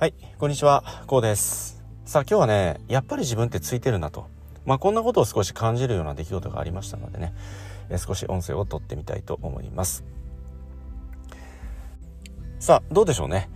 [0.00, 1.82] はい、こんにちは、こうです。
[2.04, 4.26] さあ今日はね、やっぱり自分ってついてるなと。
[4.64, 7.34] まあこんなことを少し感じるような出来事がありましたのでね、
[7.90, 10.04] え少し音声を取ってみたいと思います。
[12.60, 13.48] さあ、どうでしょうね。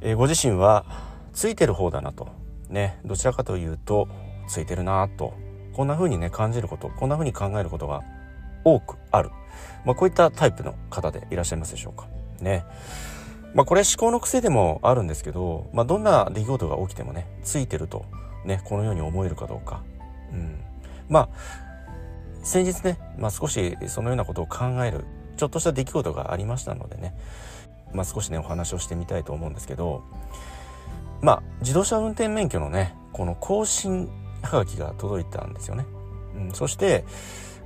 [0.00, 0.84] え、ご自身は
[1.32, 2.28] ついてる方だなと。
[2.68, 4.08] ね、どちらかというと、
[4.48, 5.34] ついてるなと。
[5.72, 8.02] こんな風にね、感じること、こんな風に考えることが
[8.64, 9.30] 多くある。
[9.84, 12.06] まあこういったタイプの方でいらっしゃいますでしょうか。
[12.40, 12.64] ね。
[13.54, 18.04] まあこれ思考の癖でもあるんですけど、まあどんな出来事が起きてもね、ついてると、
[18.44, 19.82] ね、このように思えるかどうか。
[20.32, 20.60] うん。
[21.08, 21.28] まあ、
[22.42, 25.04] 先日ね、まあ少しそのようなことを考える、
[25.36, 27.14] ちょっとした出来事がありましたのでね、
[27.92, 30.02] まあ少しね、お話をしてみたいと思うんですけど、
[31.20, 34.08] まあ自動車運転免許のね、この更新
[34.42, 35.86] はがきが届いたんですよね。
[36.36, 37.04] うん、そして、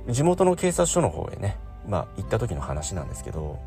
[0.09, 1.57] 地元の警察署の方へね、
[1.87, 3.59] まあ行った時の話なんですけど、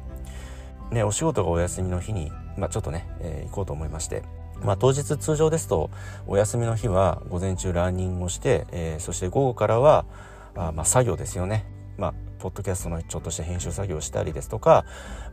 [0.90, 4.22] ね、お仕事がお休みの日に、まあ、ちょっとね、えー、行こうと思いまして、
[4.62, 5.90] まあ、当日通常ですと
[6.26, 10.06] お休みの日は午前中ランニングをして、えー、そして午後からは
[10.54, 11.66] あまあ作業ですよね。
[11.98, 14.84] まあポッドキャストのちょっとした編集作業をしたりですとか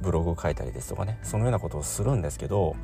[0.01, 2.75] ブログを書いたりですとかねそのようなことをするんですけど、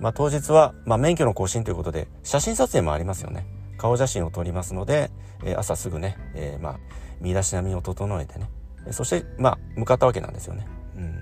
[0.00, 5.10] まあ、当日は、まあ、免許の更新ということで写真撮影もありますよね顔写真を撮りますので、
[5.44, 6.78] えー、朝すぐね、えー、まあ
[7.20, 8.48] 身だしなみを整えてね
[8.92, 10.66] そしてまあ向かったわけなんですよね。
[10.96, 11.14] うん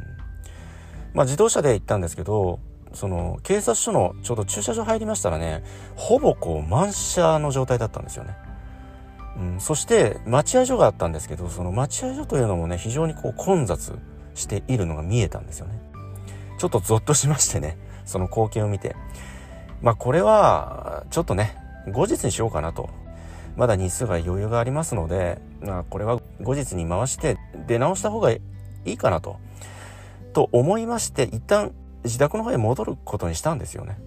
[1.15, 2.59] まあ、自動車で行ったんですけど
[2.93, 5.63] その警察署のちょうど駐車場入りましたらね
[5.97, 8.37] ほぼこう満車の状態だったんですよね。
[9.37, 13.99] うん、そして待合所があったんですけどその待合所というのもね非常にこう混雑
[14.35, 15.81] しているのが見えたんですよね。
[16.59, 18.95] ちょっとゾッとしましてね その光景を見て
[19.83, 21.57] まあこれはちょっとね
[21.91, 22.91] 後日にしようかなと
[23.57, 28.41] まだ日数が余裕がありますので、まあ、これは後日に回して出直した方がい
[28.85, 29.39] いかなと
[30.33, 31.73] と思いまして一旦
[32.05, 33.99] 自宅の方へ戻ることにしたんですよね。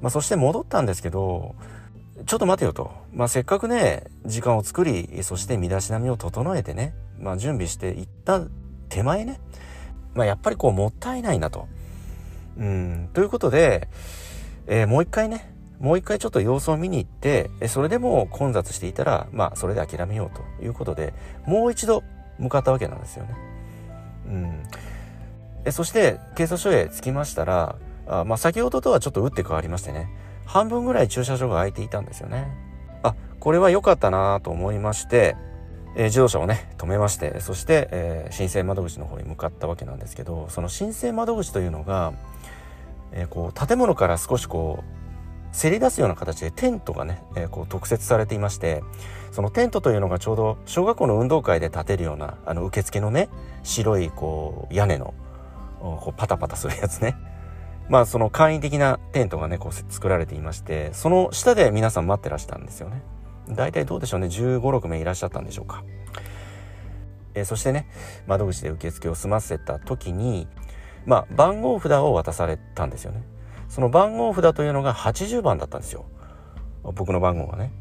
[0.00, 1.54] まあ、そして戻ったんですけど
[2.26, 2.92] ちょっと待てよと。
[3.12, 8.42] まあ、せっかくね、時間を作り、そして身だしなみを整えてね、まあ、準備していった
[8.88, 9.40] 手前ね、
[10.14, 11.68] まあ、やっぱりこう、もったいないなと。
[12.58, 13.88] うん、ということで、
[14.66, 21.14] えー、もう一回ね、もう一回ちょっと様子を見に行って、それでも混雑していたら、まあ、それで諦めようということで、
[21.46, 22.04] もう一度
[22.42, 23.34] 向かったわけなんですよね。
[24.26, 24.62] うん。
[25.64, 27.76] えそして警察署へ着きましたら
[28.06, 30.08] あ、まあ、先ほどとはちょっと打って変わりましてね
[30.44, 32.48] 半分ぐらい駐車場が空いていたんですよね
[33.02, 35.36] あこれは良かったなと思いまして、
[35.96, 42.12] えー、自動車をね止めましてそして、えー、申請窓口の方に向かったわけなんですけどその申請窓口というのが、
[43.12, 44.91] えー、こう建物から少しこう
[45.52, 48.82] せり出すような形でテントがね、えー、こう特設されていまして
[49.30, 53.28] そのテントというのがちょうど小学校の運動会で建てるようなあの受付のね
[53.62, 55.14] 白いこう屋根の
[55.80, 57.16] こうパタパタするやつね。
[57.88, 63.02] まあその簡易的なテントがね、こう作られていまして、その下で皆さん待ってらしたんですよね。
[63.48, 65.84] 大体どうでしょうね、15、6名いらっしゃったんでしょうか。
[67.34, 67.88] えー、そしてね、
[68.26, 70.46] 窓口で受付を済ませた時に、
[71.04, 73.22] まあ番号札を渡されたんですよね。
[73.72, 76.04] その番号札というのが80番だったんですよ。
[76.82, 77.72] 僕の番号がね。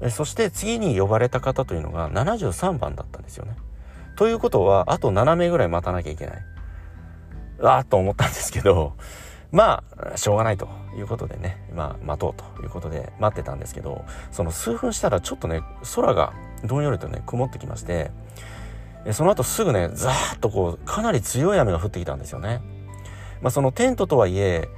[0.00, 0.10] うん。
[0.10, 3.54] そして次に呼ばれた方というのが73番だったんですよね。
[4.16, 6.36] ということは、あと7名ぐらい待たなきゃいけない。
[7.58, 8.94] わーっと思ったんですけど、
[9.50, 9.84] ま
[10.14, 10.66] あ、しょうがないと
[10.96, 15.60] いうことでね、まあ、待とうということで待ってたんですけど、その数分したらちょっとね、
[15.94, 16.32] 空が
[16.64, 18.10] どんよりとね、曇ってきまして、
[19.10, 22.62] その後すぐね、ザーッとこう、かなり強い雨が降ってきたんですよね。
[23.42, 24.68] まあ、そのテントとはいえ、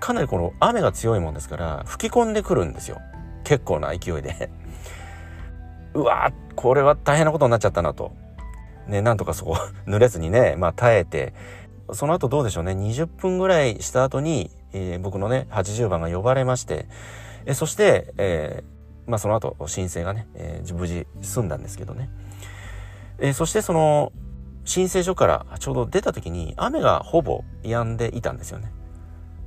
[0.00, 3.00] かなりこの雨が強いもんですから、吹き込んでくるんですよ。
[3.44, 4.50] 結構な勢いで。
[5.94, 8.12] うわーこれは大変なことになっちゃったなと。
[8.88, 11.34] ね、なんとかそこ 濡れずにね、まあ耐えて、
[11.92, 16.86] その後どうでしょうね、20分ぐらいした後に、えー、僕のね、80番が呼ばれまして、
[17.44, 22.08] え、そして、えー、まあその後申請がね、えー、無事済んだんですけどね。
[23.18, 24.12] え、そしてその、
[24.64, 28.72] 申請所からちょうど出た時に雨がほぼ止んでいたんですよね。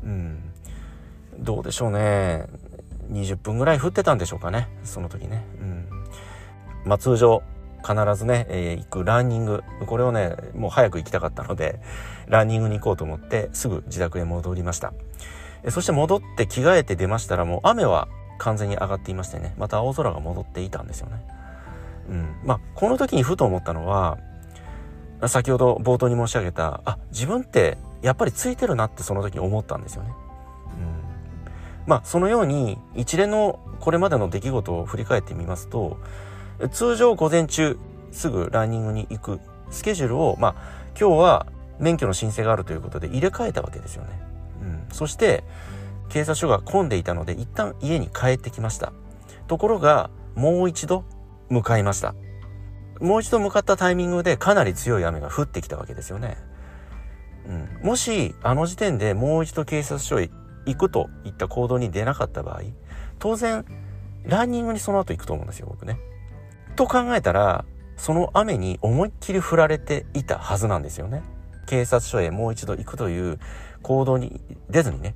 [0.03, 0.53] うん。
[1.39, 2.45] どうでしょうね。
[3.11, 4.67] 20分ぐらい降ってたんでしょうかね。
[4.83, 5.43] その時ね。
[5.61, 5.87] うん。
[6.85, 7.41] まあ通常、
[7.83, 9.63] 必ずね、えー、行くランニング。
[9.85, 11.79] これをね、もう早く行きたかったので、
[12.27, 14.93] ランニングに行こうと思って、すぐ自宅へ戻りました。
[15.63, 21.25] えそして戻って着替えて出ましたら、もう雨は完全に上がっていましてね、また青空が戻っていたんですよね。
[22.09, 22.35] うん。
[22.43, 24.17] まあ、この時にふと思ったのは、
[25.25, 30.11] 先ほど冒頭に申し上げた、あ、自分ってやっぱりついてるなってその時思ったんですよね。
[31.85, 31.89] うん。
[31.89, 35.97] まあ、そのように一連のこれまでの出来事を振り返ってみますと、
[36.71, 37.77] 通常午前中
[38.11, 40.55] すぐランニングに行くスケジュールを、まあ、
[40.99, 41.47] 今日は
[41.79, 44.19] 免許の申請があるということで入れ替えたわけですよね。
[44.61, 45.43] うん、そして
[46.09, 48.93] 警察署が混んでいたので一旦家に帰ってきました。
[49.47, 51.03] ところがもう一度
[51.49, 52.15] 向かいました。
[52.99, 56.37] もう一度向かったタイミングでかなり強い雨が降ってきたわけですよね。
[57.47, 60.29] うん、もしあの時点でもう一度警察署へ
[60.65, 62.61] 行くといった行動に出なかった場合
[63.19, 63.63] 当然
[64.25, 65.97] ランニングにその後行くと思うんですよ僕ね。
[66.75, 67.65] と考えたら
[67.95, 71.23] その雨に思いっきり降られていたはずなんですよね。
[71.65, 73.39] 警察署へもう一度行くという
[73.81, 75.15] 行動に出ずにね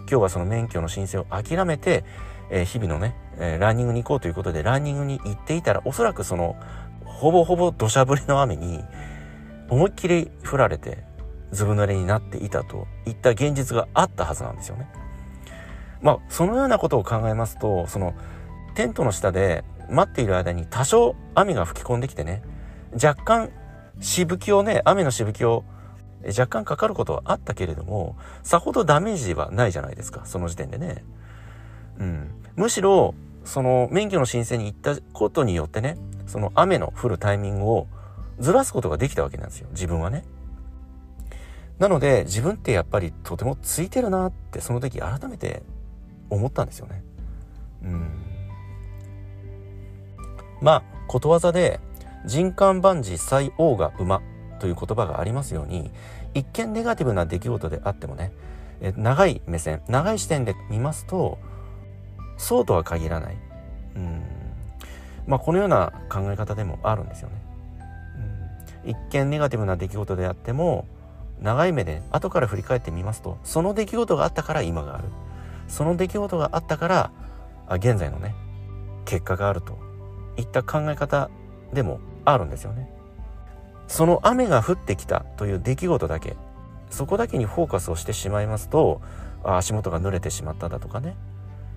[0.00, 2.04] 今日はその免許の申請を諦めて、
[2.50, 6.56] えー、日々のね、えー、ランニングに行こうということでランニングに行っていたらおそらくその
[7.14, 8.84] ほぼほぼ土砂降りの雨に
[9.70, 11.04] 思いっきり降られて
[11.52, 14.88] ずぶ濡れになっていたといった現実があったはずなんですよね。
[16.02, 18.14] まあそのようなことを考えますとその
[18.74, 22.42] テントの下で待っている間に多少雨が吹き込んできてね
[22.92, 23.50] 若干
[24.00, 25.64] しぶきをね雨のしぶきを
[26.26, 31.04] 若干かかることはあったけれどもさほどダメージはないじゃないですかその時点でね。
[31.98, 33.14] うん、むしろ
[33.44, 35.96] その免許の申請に行ったことによってね
[36.26, 37.86] その雨の降るタイミングを
[38.38, 40.24] ずらすことができたわけなんですよ自分はね。
[41.78, 45.62] なので自分ってやっぱりとてもついてるなってその時改めて
[46.30, 47.02] 思ったんですよね。
[47.82, 48.10] うん。
[50.60, 51.80] まあことわざで
[52.24, 54.22] 人間万事最王が馬
[54.60, 55.90] という言葉がありますように
[56.32, 58.32] 一見ネガティブな出来事であってもね
[58.96, 61.38] 長い目線長い視点で見ますと
[62.36, 63.36] そうとは限らない。
[63.96, 64.22] うん
[65.26, 67.34] まあ、このような考え方でもあるんですよね。
[68.84, 70.86] うん、一見ネガティブな出来事であっても
[71.40, 75.04] 長い目で後から振り返ってみますとその出来事があったから今がある
[75.68, 77.10] その出来事があったから
[77.66, 78.34] あ現在のね
[79.04, 79.78] 結果があると
[80.36, 81.30] いった考え方
[81.72, 82.90] でもあるんですよね。
[83.86, 86.36] その雨が降ってきたという出来事だけ
[86.88, 89.02] そこだけにフォーカスをしてしまいますと
[89.42, 91.16] あ足元が濡れてしまっただとかね、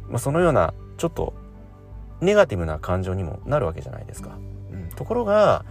[0.10, 1.34] まあ、そのようなちょっと
[2.22, 4.38] ネガティブな感情にもなるわけじゃないですか。
[4.72, 5.66] うん、ところが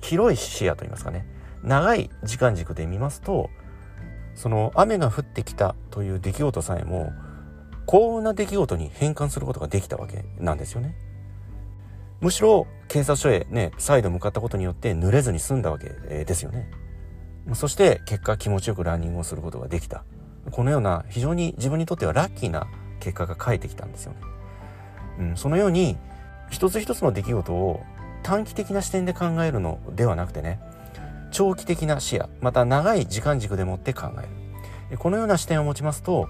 [0.00, 1.26] 広い視野といいますかね
[1.62, 3.50] 長い時間軸で見ますと
[4.34, 7.12] その雨が降ってきたという出来事さえも
[7.86, 10.94] 幸運な出来事に変換することができたわけなんですよね。
[12.20, 16.70] むしろ警察署へね再度向かったことによって濡れずに済んだわけですよね。
[17.54, 20.04] そして結果気持ちよくランニングをすることができた。
[20.50, 22.68] このような非常に自分にとってはラッキーな
[23.08, 24.18] 結果が返ってきたんですよね。
[25.18, 25.96] うん、そのように
[26.50, 27.82] 一つ一つの出来事を
[28.22, 30.60] 短期的な視点で考えるのではなくてね
[31.30, 36.28] 長期的な視野また長い時間軸でもって考えるこのような視点を持ちますと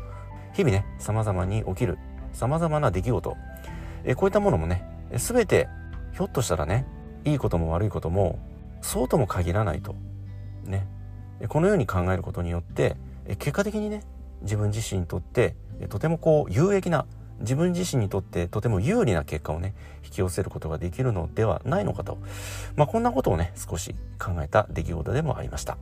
[0.54, 1.98] 日々ね様々に起きる
[2.32, 3.36] 様々な出来事
[4.04, 4.84] えこういったものもね
[5.16, 5.68] 全て
[6.12, 6.86] ひょっとしたらね
[7.24, 8.38] いいことも悪いことも
[8.80, 9.94] そうとも限らないと
[10.64, 10.86] ね
[11.48, 12.96] このように考えることによって
[13.38, 14.02] 結果的にね
[14.42, 15.54] 自分自身にとって
[15.88, 17.06] とてもこう有益な
[17.40, 22.18] 自分自身にとってとても有利な結果をね引き寄せることができるのではないのかと、
[22.76, 25.78] まあ、こんなことをね少し考えた出来事でもありました。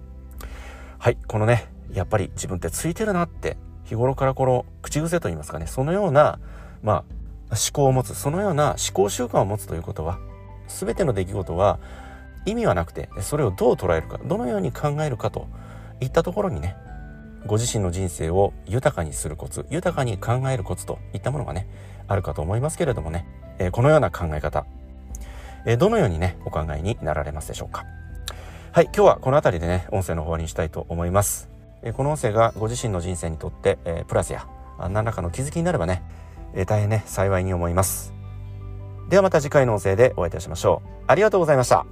[0.98, 6.40] はいこのねやっぱり自分ってついてるなって日頃からこの口癖といいますかねそのような
[6.82, 7.04] まあ
[7.50, 10.18] 思考を持つそのような思考習慣を持つということは
[10.68, 11.78] 全ての出来事は
[12.44, 15.46] 意味はなくてそれをどう捉えるかどのように考えるかと
[16.00, 16.76] いったところにね
[17.46, 21.68] ご自身の人生を豊かにするコツ豊かに考えるコツといったものがね
[22.08, 23.26] あるかと思いますけれどもね、
[23.58, 24.66] えー、このような考え方、
[25.64, 27.84] えー、どのようにねお考えになられますでしょうか。
[28.72, 31.48] はい今日はこの辺りでね音声の方にしたいと思います、
[31.82, 34.46] えー、この音声がご自身の人生にとって、えプラスや
[34.90, 36.02] 何らかの気づきになればね、
[36.54, 38.12] え大変ね幸いに思います。
[39.08, 41.04] ではまた次回の音声でお会いいたしましょう。
[41.06, 41.86] ありがとうございました。